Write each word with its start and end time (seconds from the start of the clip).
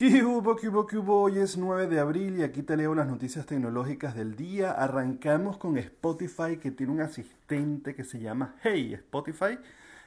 ¿Qué 0.00 0.22
hubo, 0.22 0.54
qué 0.54 0.68
hubo? 0.96 1.22
Hoy 1.22 1.40
es 1.40 1.58
9 1.58 1.88
de 1.88 1.98
abril 1.98 2.38
y 2.38 2.44
aquí 2.44 2.62
te 2.62 2.76
leo 2.76 2.94
las 2.94 3.08
noticias 3.08 3.46
tecnológicas 3.46 4.14
del 4.14 4.36
día. 4.36 4.70
Arrancamos 4.70 5.58
con 5.58 5.76
Spotify 5.76 6.58
que 6.62 6.70
tiene 6.70 6.92
un 6.92 7.00
asistente 7.00 7.96
que 7.96 8.04
se 8.04 8.20
llama 8.20 8.54
Hey 8.62 8.94
Spotify. 8.94 9.58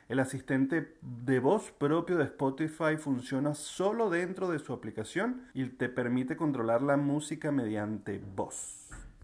El 0.07 0.21
asistente 0.21 0.95
de 1.01 1.39
voz 1.39 1.71
propio 1.71 2.17
de 2.17 2.23
Spotify 2.23 2.95
funciona 2.97 3.53
solo 3.53 4.09
dentro 4.09 4.49
de 4.49 4.59
su 4.59 4.71
aplicación 4.71 5.41
y 5.53 5.65
te 5.65 5.89
permite 5.89 6.37
controlar 6.37 6.81
la 6.81 6.95
música 6.95 7.51
mediante 7.51 8.21
voz. 8.33 8.80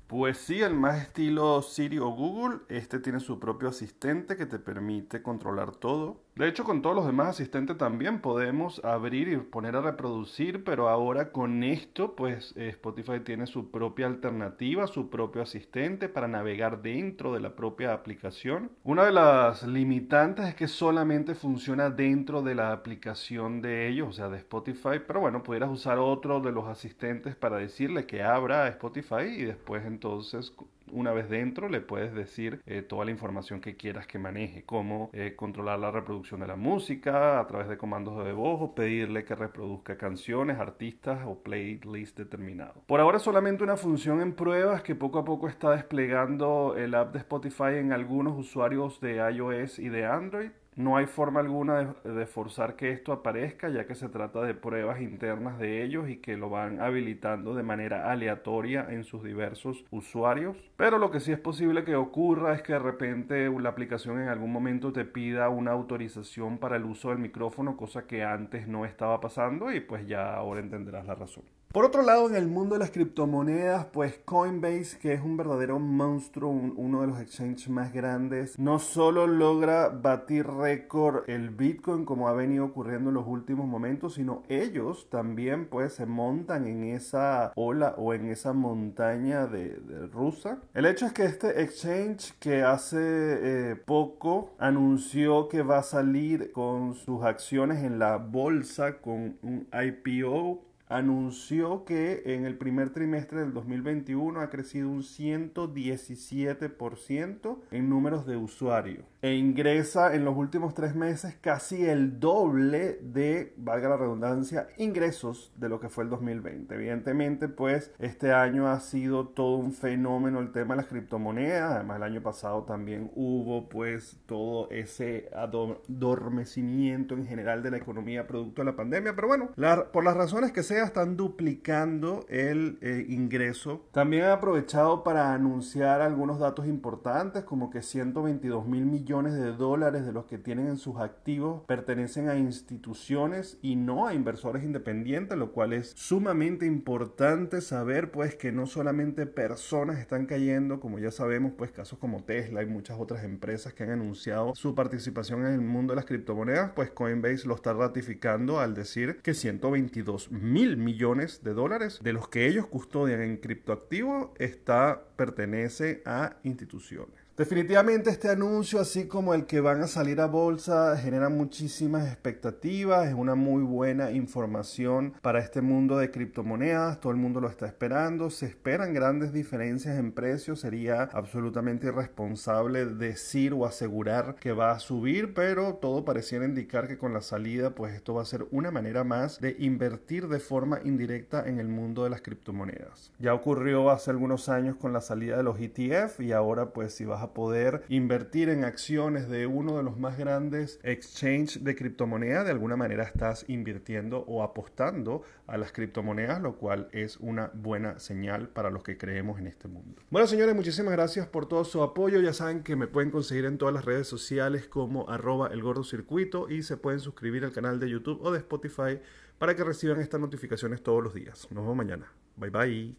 Pues 0.07 0.37
sí, 0.37 0.61
el 0.61 0.73
más 0.73 1.01
estilo 1.01 1.61
Siri 1.61 1.97
o 1.99 2.07
Google, 2.07 2.59
este 2.69 2.99
tiene 2.99 3.19
su 3.19 3.39
propio 3.39 3.67
asistente 3.67 4.37
que 4.37 4.45
te 4.45 4.57
permite 4.57 5.21
controlar 5.21 5.75
todo. 5.75 6.21
De 6.37 6.47
hecho, 6.47 6.63
con 6.63 6.83
todos 6.83 6.95
los 6.95 7.07
demás 7.07 7.29
asistentes 7.29 7.79
también 7.79 8.21
podemos 8.21 8.79
abrir 8.85 9.27
y 9.27 9.37
poner 9.37 9.75
a 9.75 9.81
reproducir, 9.81 10.63
pero 10.63 10.87
ahora 10.87 11.31
con 11.31 11.63
esto, 11.63 12.15
pues 12.15 12.53
Spotify 12.55 13.21
tiene 13.21 13.47
su 13.47 13.71
propia 13.71 14.05
alternativa, 14.05 14.85
su 14.85 15.09
propio 15.09 15.41
asistente 15.41 16.09
para 16.09 16.27
navegar 16.27 16.83
dentro 16.83 17.33
de 17.33 17.39
la 17.39 17.55
propia 17.55 17.91
aplicación. 17.91 18.69
Una 18.83 19.03
de 19.03 19.13
las 19.13 19.63
limitantes 19.63 20.45
es 20.45 20.53
que 20.53 20.67
solamente 20.67 21.33
funciona 21.33 21.89
dentro 21.89 22.43
de 22.43 22.53
la 22.53 22.71
aplicación 22.71 23.61
de 23.63 23.87
ellos, 23.87 24.07
o 24.09 24.13
sea, 24.13 24.29
de 24.29 24.37
Spotify, 24.37 25.01
pero 25.07 25.19
bueno, 25.19 25.41
pudieras 25.41 25.71
usar 25.71 25.97
otro 25.97 26.39
de 26.39 26.51
los 26.51 26.67
asistentes 26.67 27.35
para 27.35 27.57
decirle 27.57 28.05
que 28.05 28.21
abra 28.21 28.67
Spotify 28.67 29.23
y 29.35 29.43
después 29.43 29.83
entonces 29.97 30.53
una 30.91 31.11
vez 31.11 31.27
dentro 31.27 31.69
le 31.69 31.81
puedes 31.81 32.13
decir 32.13 32.61
eh, 32.67 32.83
toda 32.83 33.03
la 33.03 33.11
información 33.11 33.61
que 33.61 33.75
quieras 33.75 34.05
que 34.05 34.19
maneje, 34.19 34.63
como 34.63 35.09
eh, 35.11 35.33
controlar 35.35 35.79
la 35.79 35.89
reproducción 35.89 36.39
de 36.39 36.47
la 36.47 36.55
música 36.55 37.39
a 37.39 37.47
través 37.47 37.67
de 37.67 37.77
comandos 37.77 38.23
de 38.23 38.31
voz 38.31 38.61
o 38.61 38.75
pedirle 38.75 39.25
que 39.25 39.35
reproduzca 39.35 39.97
canciones, 39.97 40.59
artistas 40.59 41.19
o 41.25 41.39
playlist 41.41 42.15
determinado. 42.15 42.83
Por 42.85 42.99
ahora 42.99 43.17
solamente 43.17 43.63
una 43.63 43.75
función 43.75 44.21
en 44.21 44.33
pruebas 44.33 44.83
que 44.83 44.93
poco 44.95 45.17
a 45.17 45.25
poco 45.25 45.47
está 45.49 45.71
desplegando 45.71 46.75
el 46.77 46.93
app 46.93 47.11
de 47.13 47.19
Spotify 47.19 47.75
en 47.79 47.91
algunos 47.91 48.37
usuarios 48.37 49.01
de 49.01 49.15
iOS 49.15 49.79
y 49.79 49.89
de 49.89 50.05
Android. 50.05 50.51
No 50.77 50.95
hay 50.95 51.07
forma 51.07 51.39
alguna 51.39 51.95
de, 52.03 52.25
forzar 52.27 52.75
que 52.75 52.91
esto 52.91 53.11
aparezca, 53.11 53.67
ya 53.69 53.87
que 53.87 53.95
se 53.95 54.09
trata 54.09 54.43
de 54.43 54.53
pruebas 54.53 55.01
internas 55.01 55.57
de 55.57 55.83
ellos 55.83 56.07
y 56.07 56.17
que 56.17 56.37
lo 56.37 56.51
van 56.51 56.79
habilitando 56.79 57.55
de 57.55 57.63
manera 57.63 58.11
aleatoria 58.11 58.85
en 58.87 59.03
sus 59.03 59.23
diversos 59.23 59.85
usuarios. 59.89 60.55
Pero 60.75 60.99
lo 60.99 61.09
que 61.09 61.19
sí 61.19 61.31
es 61.31 61.39
posible 61.39 61.83
que 61.83 61.95
ocurra 61.95 62.53
es 62.53 62.61
que 62.61 62.73
de 62.73 62.79
repente 62.79 63.49
la 63.59 63.69
aplicación 63.69 64.21
en 64.21 64.27
algún 64.27 64.53
momento 64.53 64.93
te 64.93 65.03
pida 65.03 65.49
una 65.49 65.71
autorización 65.71 66.59
para 66.59 66.75
el 66.75 66.85
uso 66.85 67.09
del 67.09 67.17
micrófono, 67.17 67.75
cosa 67.75 68.05
que 68.05 68.23
antes 68.23 68.67
no 68.67 68.85
estaba 68.85 69.19
pasando 69.19 69.71
y 69.71 69.79
pues 69.79 70.07
ya 70.07 70.35
ahora 70.35 70.59
entenderás 70.59 71.07
la 71.07 71.15
razón. 71.15 71.56
Por 71.73 71.83
otro 71.83 72.01
lado, 72.01 72.29
en 72.29 72.35
el 72.35 72.47
mundo 72.47 72.75
de 72.75 72.79
las 72.79 72.91
criptomonedas, 72.91 73.85
pues 73.87 74.17
Coinbase, 74.23 74.97
que 74.99 75.13
es 75.13 75.21
un 75.21 75.35
verdadero 75.35 75.79
monstruo, 75.79 76.49
uno 76.49 77.01
de 77.01 77.07
los 77.07 77.19
exchanges 77.19 77.69
más 77.69 77.93
grandes, 77.93 78.57
no 78.57 78.79
solo 78.79 79.27
logra 79.27 79.89
batir 79.89 80.47
récord 80.47 81.29
el 81.29 81.49
Bitcoin 81.49 82.05
como 82.05 82.29
ha 82.29 82.33
venido 82.33 82.65
ocurriendo 82.65 83.09
en 83.09 83.15
los 83.15 83.27
últimos 83.27 83.67
momentos, 83.67 84.13
sino 84.13 84.43
ellos 84.47 85.09
también 85.09 85.67
pues 85.67 85.93
se 85.93 86.05
montan 86.05 86.67
en 86.67 86.85
esa 86.85 87.51
ola 87.55 87.95
o 87.97 88.13
en 88.13 88.27
esa 88.27 88.53
montaña 88.53 89.45
de, 89.45 89.77
rusa. 90.11 90.59
El 90.73 90.85
hecho 90.85 91.05
es 91.05 91.11
que 91.11 91.25
este 91.25 91.61
exchange 91.61 92.33
que 92.39 92.63
hace 92.63 92.97
eh, 92.99 93.75
poco 93.75 94.51
anunció 94.57 95.49
que 95.49 95.63
va 95.63 95.79
a 95.79 95.83
salir 95.83 96.51
con 96.53 96.95
sus 96.95 97.23
acciones 97.23 97.83
en 97.83 97.99
la 97.99 98.17
bolsa 98.17 98.99
con 98.99 99.37
un 99.41 99.67
IPO 99.73 100.63
anunció 100.87 101.85
que 101.85 102.23
en 102.25 102.45
el 102.45 102.57
primer 102.57 102.89
trimestre 102.91 103.41
del 103.41 103.53
2021 103.53 104.39
ha 104.39 104.49
crecido 104.49 104.89
un 104.89 105.03
117% 105.03 107.59
en 107.71 107.89
números 107.89 108.25
de 108.25 108.37
usuarios 108.37 109.03
e 109.21 109.33
ingresa 109.33 110.13
en 110.13 110.25
los 110.25 110.37
últimos 110.37 110.73
tres 110.73 110.95
meses 110.95 111.35
casi 111.41 111.85
el 111.85 112.19
doble 112.19 112.99
de, 113.01 113.53
valga 113.57 113.89
la 113.89 113.97
redundancia, 113.97 114.67
ingresos 114.77 115.51
de 115.55 115.69
lo 115.69 115.79
que 115.79 115.89
fue 115.89 116.03
el 116.03 116.09
2020. 116.09 116.75
Evidentemente, 116.75 117.47
pues 117.47 117.91
este 117.99 118.31
año 118.31 118.67
ha 118.67 118.79
sido 118.79 119.27
todo 119.27 119.57
un 119.57 119.73
fenómeno 119.73 120.39
el 120.39 120.51
tema 120.51 120.75
de 120.75 120.81
las 120.81 120.89
criptomonedas. 120.89 121.71
Además, 121.71 121.97
el 121.97 122.03
año 122.03 122.21
pasado 122.21 122.63
también 122.63 123.11
hubo 123.15 123.69
pues 123.69 124.19
todo 124.25 124.69
ese 124.69 125.29
adormecimiento 125.35 127.15
en 127.15 127.25
general 127.27 127.63
de 127.63 127.71
la 127.71 127.77
economía 127.77 128.27
producto 128.27 128.61
de 128.61 128.65
la 128.65 128.75
pandemia. 128.75 129.15
Pero 129.15 129.27
bueno, 129.27 129.49
por 129.91 130.03
las 130.03 130.15
razones 130.15 130.51
que 130.51 130.63
sea, 130.63 130.83
están 130.83 131.17
duplicando 131.17 132.25
el 132.29 132.77
eh, 132.81 133.05
ingreso. 133.09 133.87
También 133.91 134.25
han 134.25 134.31
aprovechado 134.31 135.03
para 135.03 135.33
anunciar 135.33 136.01
algunos 136.01 136.39
datos 136.39 136.67
importantes, 136.67 137.43
como 137.43 137.69
que 137.69 137.81
122 137.81 138.67
mil 138.67 138.85
millones 138.85 139.06
de 139.07 139.53
dólares 139.53 140.05
de 140.05 140.11
los 140.11 140.25
que 140.25 140.37
tienen 140.37 140.67
en 140.67 140.77
sus 140.77 140.97
activos 140.97 141.63
pertenecen 141.65 142.27
a 142.27 142.35
instituciones 142.35 143.57
y 143.61 143.77
no 143.77 144.05
a 144.05 144.13
inversores 144.13 144.63
independientes, 144.63 145.37
lo 145.37 145.53
cual 145.53 145.71
es 145.71 145.93
sumamente 145.95 146.65
importante 146.65 147.61
saber 147.61 148.11
pues 148.11 148.35
que 148.35 148.51
no 148.51 148.65
solamente 148.65 149.25
personas 149.25 149.99
están 149.99 150.25
cayendo, 150.25 150.81
como 150.81 150.99
ya 150.99 151.11
sabemos 151.11 151.53
pues 151.57 151.71
casos 151.71 151.99
como 151.99 152.23
Tesla 152.23 152.63
y 152.63 152.65
muchas 152.65 152.99
otras 152.99 153.23
empresas 153.23 153.73
que 153.73 153.83
han 153.83 153.91
anunciado 153.91 154.53
su 154.55 154.75
participación 154.75 155.45
en 155.45 155.53
el 155.53 155.61
mundo 155.61 155.93
de 155.93 155.95
las 155.95 156.05
criptomonedas, 156.05 156.71
pues 156.75 156.91
Coinbase 156.91 157.47
lo 157.47 157.55
está 157.55 157.71
ratificando 157.71 158.59
al 158.59 158.73
decir 158.73 159.21
que 159.21 159.33
122 159.33 160.31
mil 160.31 160.75
millones 160.75 161.43
de 161.45 161.53
dólares 161.53 162.01
de 162.03 162.11
los 162.11 162.27
que 162.27 162.45
ellos 162.45 162.67
custodian 162.67 163.21
en 163.21 163.37
criptoactivos 163.37 164.31
está 164.37 165.05
pertenece 165.15 166.01
a 166.05 166.35
instituciones. 166.43 167.26
Definitivamente 167.37 168.09
este 168.09 168.29
anuncio, 168.29 168.79
así 168.79 169.05
como 169.05 169.35
el 169.35 169.45
que 169.45 169.61
van 169.61 169.83
a 169.83 169.87
salir 169.87 170.19
a 170.21 170.25
bolsa, 170.25 170.97
genera 170.97 171.29
muchísimas 171.29 172.07
expectativas, 172.07 173.07
es 173.07 173.13
una 173.13 173.35
muy 173.35 173.61
buena 173.61 174.09
información 174.09 175.13
para 175.21 175.37
este 175.37 175.61
mundo 175.61 175.99
de 175.99 176.09
criptomonedas, 176.09 176.99
todo 176.99 177.11
el 177.11 177.19
mundo 177.19 177.39
lo 177.39 177.47
está 177.47 177.67
esperando, 177.67 178.31
se 178.31 178.47
esperan 178.47 178.91
grandes 178.91 179.33
diferencias 179.33 179.99
en 179.99 180.13
precios, 180.13 180.61
sería 180.61 181.03
absolutamente 181.13 181.85
irresponsable 181.85 182.87
decir 182.87 183.53
o 183.53 183.67
asegurar 183.67 184.33
que 184.39 184.51
va 184.51 184.71
a 184.71 184.79
subir, 184.79 185.35
pero 185.35 185.75
todo 185.75 186.05
pareciera 186.05 186.43
indicar 186.43 186.87
que 186.87 186.97
con 186.97 187.13
la 187.13 187.21
salida 187.21 187.75
pues 187.75 187.93
esto 187.93 188.15
va 188.15 188.23
a 188.23 188.25
ser 188.25 188.47
una 188.49 188.71
manera 188.71 189.03
más 189.03 189.39
de 189.39 189.55
invertir 189.59 190.27
de 190.27 190.39
forma 190.39 190.79
indirecta 190.83 191.47
en 191.47 191.59
el 191.59 191.67
mundo 191.67 192.03
de 192.03 192.09
las 192.09 192.23
criptomonedas. 192.23 193.13
Ya 193.19 193.35
ocurrió 193.35 193.91
hace 193.91 194.09
algunos 194.09 194.49
años 194.49 194.75
con 194.75 194.91
la 194.91 195.01
salida 195.01 195.37
de 195.37 195.43
los 195.43 195.59
ETF 195.59 196.19
y 196.21 196.31
ahora 196.31 196.73
pues 196.73 196.95
si 196.95 197.05
vas 197.05 197.26
poder 197.33 197.83
invertir 197.89 198.49
en 198.49 198.63
acciones 198.63 199.29
de 199.29 199.47
uno 199.47 199.77
de 199.77 199.83
los 199.83 199.97
más 199.97 200.17
grandes 200.17 200.79
exchanges 200.83 201.63
de 201.63 201.75
criptomonedas, 201.75 202.45
de 202.45 202.51
alguna 202.51 202.75
manera 202.75 203.03
estás 203.03 203.45
invirtiendo 203.47 204.19
o 204.27 204.43
apostando 204.43 205.23
a 205.47 205.57
las 205.57 205.71
criptomonedas, 205.71 206.41
lo 206.41 206.57
cual 206.57 206.89
es 206.91 207.17
una 207.17 207.51
buena 207.53 207.99
señal 207.99 208.49
para 208.49 208.69
los 208.69 208.83
que 208.83 208.97
creemos 208.97 209.39
en 209.39 209.47
este 209.47 209.67
mundo. 209.67 210.01
Bueno, 210.09 210.27
señores, 210.27 210.55
muchísimas 210.55 210.93
gracias 210.93 211.27
por 211.27 211.47
todo 211.47 211.63
su 211.63 211.81
apoyo. 211.81 212.19
Ya 212.19 212.33
saben 212.33 212.63
que 212.63 212.75
me 212.75 212.87
pueden 212.87 213.11
conseguir 213.11 213.45
en 213.45 213.57
todas 213.57 213.73
las 213.73 213.85
redes 213.85 214.07
sociales 214.07 214.67
como 214.67 215.09
arroba 215.09 215.49
el 215.51 215.61
gordo 215.61 215.83
circuito 215.83 216.49
y 216.49 216.63
se 216.63 216.77
pueden 216.77 216.99
suscribir 216.99 217.45
al 217.45 217.51
canal 217.51 217.79
de 217.79 217.89
YouTube 217.89 218.21
o 218.21 218.31
de 218.31 218.39
Spotify 218.39 218.99
para 219.37 219.55
que 219.55 219.63
reciban 219.63 219.99
estas 219.99 220.19
notificaciones 220.19 220.81
todos 220.81 221.03
los 221.03 221.13
días. 221.13 221.47
Nos 221.51 221.63
vemos 221.63 221.75
mañana. 221.75 222.11
Bye 222.35 222.49
bye. 222.49 222.95